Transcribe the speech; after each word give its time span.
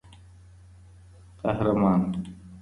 قهرمان 1.43 2.11